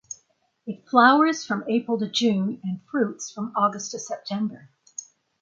It 0.65 0.89
flowers 0.89 1.45
from 1.45 1.63
April 1.69 1.99
to 1.99 2.09
June 2.09 2.59
and 2.63 2.81
fruits 2.89 3.31
from 3.31 3.53
August 3.55 3.91
to 3.91 3.99
September. 3.99 4.71